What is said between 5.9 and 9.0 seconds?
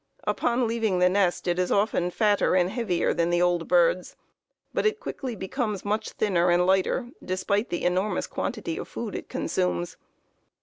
thinner and lighter, despite the enormous quantity of